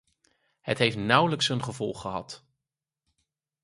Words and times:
Het 0.61 0.77
heeft 0.77 0.97
nauwelijks 0.97 1.49
een 1.49 1.63
vervolg 1.63 2.01
gehad. 2.01 2.43